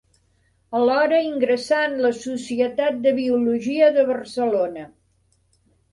Alhora 0.79 1.17
ingressà 1.25 1.81
en 1.89 1.93
la 2.05 2.11
Societat 2.21 2.99
de 3.05 3.15
Biologia 3.21 3.91
de 3.99 4.07
Barcelona. 4.11 4.87